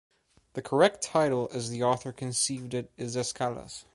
[0.53, 3.85] The correct tittle, as the author conceived it, is Escalas.